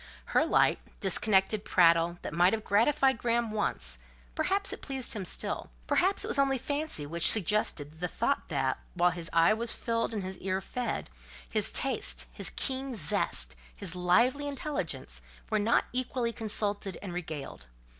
Her 0.33 0.47
light, 0.47 0.79
disconnected 0.99 1.63
prattle 1.63 2.17
might 2.31 2.53
have 2.53 2.63
gratified 2.63 3.19
Graham 3.19 3.51
once; 3.51 3.99
perhaps 4.33 4.73
it 4.73 4.81
pleased 4.81 5.13
him 5.13 5.25
still: 5.25 5.69
perhaps 5.85 6.25
it 6.25 6.27
was 6.27 6.39
only 6.39 6.57
fancy 6.57 7.05
which 7.05 7.29
suggested 7.29 7.99
the 7.99 8.07
thought 8.07 8.49
that, 8.49 8.79
while 8.95 9.11
his 9.11 9.29
eye 9.31 9.53
was 9.53 9.73
filled 9.73 10.11
and 10.11 10.23
his 10.23 10.39
ear 10.39 10.59
fed, 10.59 11.11
his 11.47 11.71
taste, 11.71 12.25
his 12.31 12.51
keen 12.55 12.95
zest, 12.95 13.55
his 13.77 13.93
lively 13.93 14.47
intelligence, 14.47 15.21
were 15.51 15.59
not 15.59 15.85
equally 15.93 16.33
consulted 16.33 16.97
and 17.03 17.13
regaled. 17.13 17.67